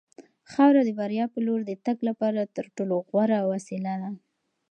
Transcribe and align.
خاوره 0.51 0.81
د 0.85 0.89
بریا 0.99 1.25
په 1.33 1.39
لور 1.45 1.59
د 1.65 1.71
تګ 1.85 1.97
لپاره 2.09 2.51
تر 2.55 2.65
ټولو 2.75 2.95
غوره 3.07 3.39
وسیله 3.51 3.93
شوه. 4.01 4.09